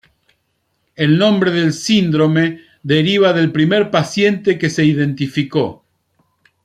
El 0.95 1.19
nombre 1.19 1.51
del 1.51 1.73
síndrome 1.73 2.61
deriva 2.81 3.33
del 3.33 3.51
primer 3.51 3.91
paciente 3.91 4.57
que 4.57 4.67
se 4.71 4.83
identificó. 4.83 5.85